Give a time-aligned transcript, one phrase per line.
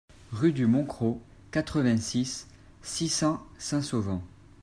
[0.31, 1.21] Rue du Moncro,
[1.51, 2.47] quatre-vingt-six,
[2.81, 4.23] six cents Saint-Sauvant